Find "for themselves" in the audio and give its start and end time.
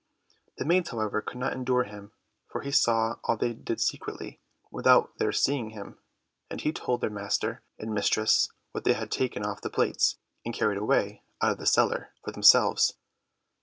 12.23-12.95